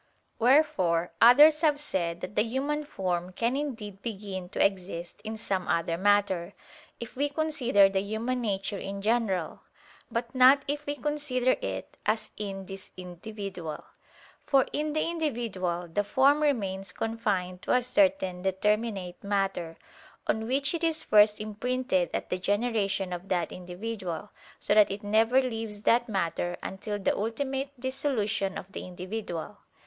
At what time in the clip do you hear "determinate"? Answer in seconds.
18.41-19.23